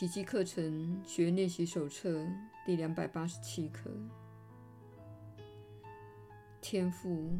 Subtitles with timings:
[0.00, 2.26] 奇迹课程学练习手册
[2.64, 3.90] 第两百八十七课。
[6.62, 7.38] 天赋，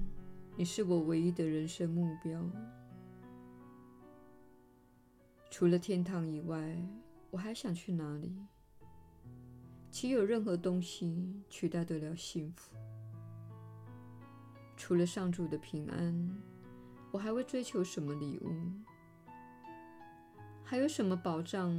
[0.58, 2.38] 你是我唯一的人生目标。
[5.51, 6.76] 除了天堂以外，
[7.31, 8.37] 我还想去哪里？
[9.90, 12.77] 岂有任何东西取代得了幸福？
[14.77, 16.30] 除了上主的平安，
[17.11, 18.52] 我还会追求什么礼物？
[20.62, 21.74] 还有什么保障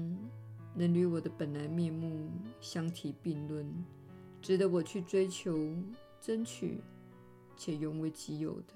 [0.74, 3.66] 能与我的本来面目相提并论，
[4.42, 5.76] 值得我去追求、
[6.20, 6.82] 争取
[7.58, 8.74] 且拥为己有的？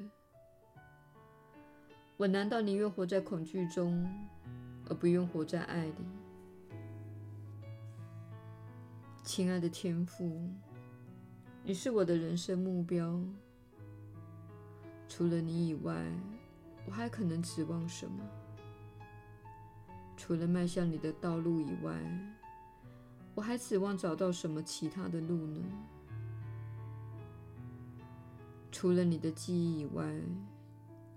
[2.17, 4.07] 我难道宁愿活在恐惧中，
[4.87, 5.93] 而不愿活在爱里？
[9.23, 10.39] 亲爱的天父，
[11.63, 13.19] 你是我的人生目标。
[15.07, 16.05] 除了你以外，
[16.85, 18.23] 我还可能指望什么？
[20.17, 21.93] 除了迈向你的道路以外，
[23.33, 25.61] 我还指望找到什么其他的路呢？
[28.71, 30.13] 除了你的记忆以外，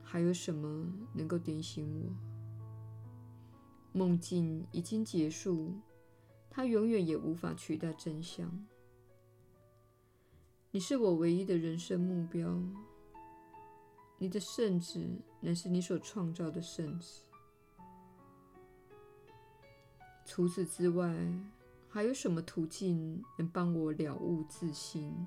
[0.02, 2.12] 还有什么能够点醒我？
[3.92, 5.72] 梦境已经结束，
[6.50, 8.66] 它永远也无法取代真相。
[10.70, 12.60] 你是我唯一的人生目标。
[14.18, 15.08] 你的圣旨
[15.40, 17.27] 乃是你所创造的圣旨。
[20.28, 21.10] 除此之外，
[21.88, 25.26] 还有什么途径能帮我了悟自心，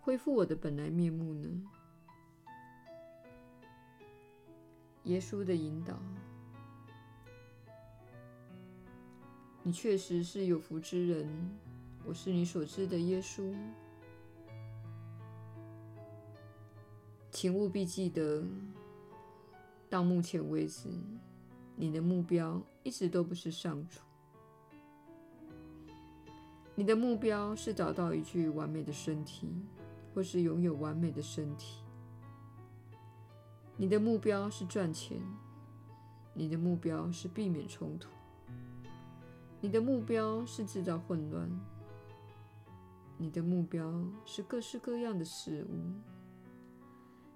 [0.00, 1.48] 恢复我的本来面目呢？
[5.04, 5.96] 耶稣的引导，
[9.62, 11.28] 你确实是有福之人。
[12.04, 13.54] 我是你所知的耶稣。
[17.30, 18.44] 请务必记得，
[19.88, 20.88] 到目前为止，
[21.76, 24.00] 你的目标一直都不是上主。
[26.80, 29.46] 你的目标是找到一具完美的身体，
[30.14, 31.82] 或是拥有完美的身体。
[33.76, 35.20] 你的目标是赚钱，
[36.32, 38.08] 你的目标是避免冲突，
[39.60, 41.50] 你的目标是制造混乱，
[43.18, 45.76] 你的目标是各式各样的事物。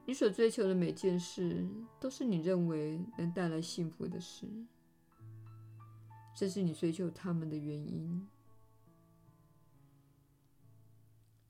[0.06, 1.68] 你所追求的每件事，
[2.00, 4.46] 都是你认为能带来幸福的事。
[6.34, 8.26] 这是你追求他们的原因。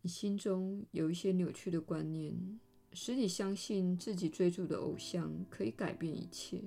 [0.05, 2.61] 你心中有一些扭曲的观念，
[2.93, 6.63] 使你相信自己追逐的偶像可以改变一切，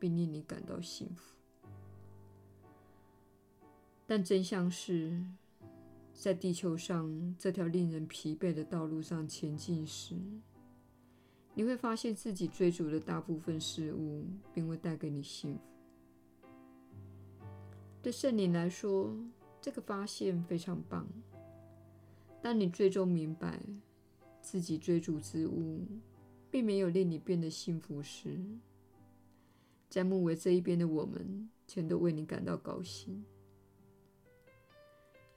[0.00, 1.36] 并令你感到幸福。
[4.04, 5.24] 但真相是，
[6.12, 10.16] 在地球上这条令人疲惫的道路上前进时，
[11.54, 15.60] 你会发现自己追逐的大部分事物，并未带给你幸福。
[18.02, 19.16] 对圣灵来说，
[19.60, 21.06] 这个发现非常棒。
[22.42, 23.62] 当你最终明白
[24.40, 25.86] 自己追逐之物，
[26.50, 28.36] 并没有令你变得幸福时，
[29.88, 33.24] 在木围这一边的我们，全都为你感到高兴。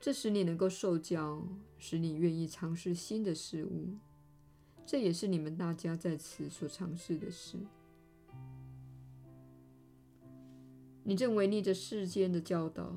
[0.00, 1.46] 这使你能够受教，
[1.78, 3.94] 使你愿意尝试新的事物。
[4.84, 7.56] 这也是你们大家在此所尝试的事。
[11.04, 12.96] 你正违逆着世间的教导，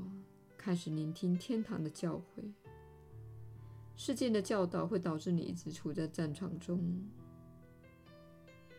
[0.58, 2.52] 开始聆听天堂的教诲。
[4.02, 7.06] 世界的教导会导致你一直处在战场中，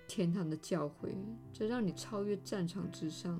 [0.09, 1.11] 天堂的教诲
[1.53, 3.39] 则让你超越战场之上，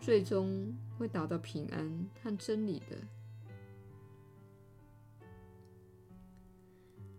[0.00, 2.96] 最终会达到平安和真理的。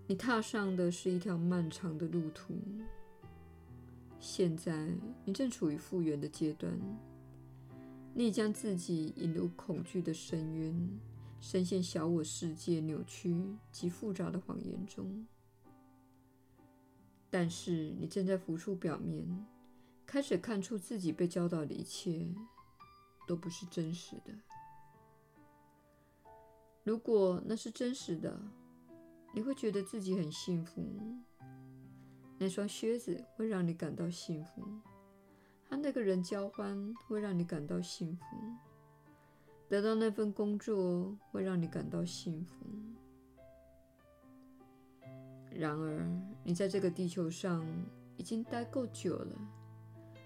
[0.06, 2.60] 你踏上的是一条漫长的路途。
[4.20, 6.78] 现在，你正处于复原的阶段。
[8.14, 11.00] 你将自己引入恐惧的深渊，
[11.40, 15.26] 深陷小我世界扭曲及复杂的谎言中。
[17.30, 19.46] 但是，你正在浮出表面，
[20.06, 22.28] 开始看出自己被教导的一切
[23.28, 24.34] 都不是真实的。
[26.84, 28.42] 如果那是真实的，
[29.34, 30.84] 你会觉得自己很幸福，
[32.40, 34.64] 那双靴子会让你感到幸福，
[35.70, 38.24] 和那个人交欢会让你感到幸福，
[39.70, 42.66] 得到那份工作会让你感到幸福。
[45.52, 46.10] 然而，
[46.44, 47.64] 你在这个地球上
[48.18, 49.36] 已经待够久了，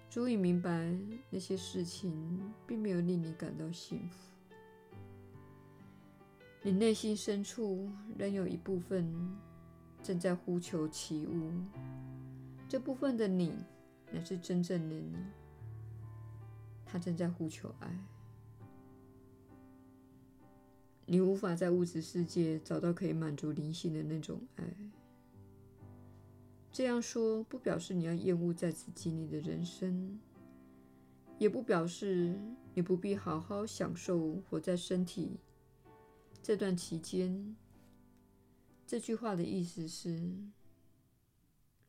[0.08, 0.96] 足以明白
[1.28, 4.30] 那些事情并没有令你感到幸福。
[6.62, 9.14] 你内心深处仍有一部分
[10.02, 11.52] 正在呼求起舞，
[12.66, 13.52] 这部分的你
[14.10, 15.14] 乃是真正的你，
[16.86, 17.94] 他正在呼求爱。
[21.06, 24.64] 你无法在物质世界找到可以满足灵性的那种爱。
[26.72, 30.18] 这样说不表示你要厌恶在此经历的人生，
[31.38, 32.34] 也不表示
[32.74, 35.38] 你不必好好享受活在身体
[36.42, 37.54] 这段期间。
[38.86, 40.08] 这句话的意思是，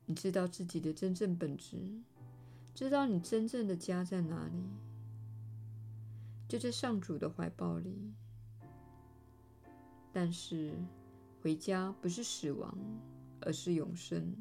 [0.04, 1.78] 你知道自己的真正本质，
[2.74, 4.62] 知道你真正的家在哪里，
[6.48, 8.12] 就在上主的怀抱里。
[10.18, 10.72] 但是，
[11.42, 12.74] 回家不是死亡，
[13.42, 14.34] 而是永生。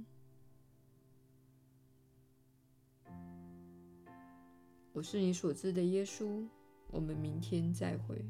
[4.94, 6.48] 我是你所知的耶稣。
[6.92, 8.24] 我们明天再会。